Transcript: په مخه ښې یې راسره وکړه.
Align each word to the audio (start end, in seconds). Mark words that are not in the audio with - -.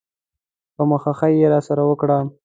په 0.75 0.83
مخه 0.89 1.11
ښې 1.19 1.29
یې 1.39 1.47
راسره 1.53 1.83
وکړه. 1.87 2.17